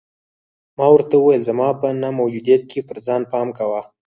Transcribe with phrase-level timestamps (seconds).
[0.77, 3.81] ما ورته وویل: زما په نه موجودیت کې پر ځان پام کوه.